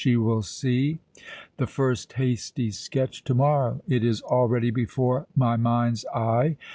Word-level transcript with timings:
She 0.03 0.15
will 0.17 0.41
see 0.41 0.97
the 1.57 1.67
first 1.67 2.13
hasty 2.13 2.71
sketch 2.71 3.23
to 3.25 3.35
morrow. 3.35 3.81
It 3.87 4.03
is 4.03 4.23
already 4.23 4.71
before 4.71 5.27
my 5.35 5.57
mind's 5.57 6.05
eye. 6.07 6.57